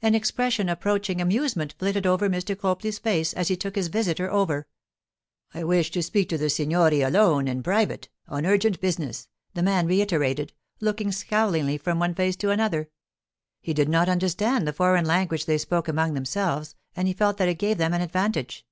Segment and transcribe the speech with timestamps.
[0.00, 2.58] An expression approaching amusement flitted over Mr.
[2.58, 4.66] Copley's face as he looked his visitor over.
[5.52, 9.86] 'I wish to speak to the signore alone, in private, on urgent business,' the man
[9.86, 12.88] reiterated, looking scowlingly from one face to the other.
[13.60, 17.50] He did not understand the foreign language they spoke among themselves, and he felt that
[17.50, 18.64] it gave them an advantage.